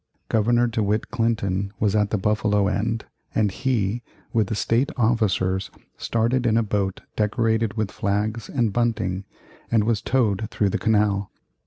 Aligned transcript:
Governor 0.29 0.65
De 0.65 0.81
Witt 0.81 1.11
Clinton 1.11 1.73
was 1.79 1.95
at 1.95 2.09
the 2.09 2.17
Buffalo 2.17 2.67
end, 2.67 3.05
and 3.35 3.51
he, 3.51 4.01
with 4.33 4.47
the 4.47 4.55
State 4.55 4.91
officers, 4.97 5.69
started 5.95 6.47
in 6.47 6.57
a 6.57 6.63
boat 6.63 7.01
decorated 7.15 7.75
with 7.77 7.91
flags 7.91 8.49
and 8.49 8.73
bunting 8.73 9.25
and 9.69 9.83
was 9.83 10.01
towed 10.01 10.49
through 10.49 10.69
the 10.69 10.79
canal. 10.79 11.29